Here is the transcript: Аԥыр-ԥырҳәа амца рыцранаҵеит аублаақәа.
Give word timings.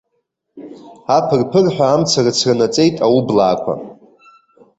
Аԥыр-ԥырҳәа 1.17 1.85
амца 1.93 2.19
рыцранаҵеит 2.25 2.95
аублаақәа. 3.05 3.73